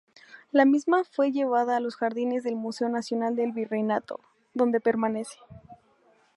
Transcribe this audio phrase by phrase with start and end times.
[0.51, 4.19] La misma fue llevada a los jardines del Museo Nacional del Virreinato,
[4.55, 5.37] donde permanece.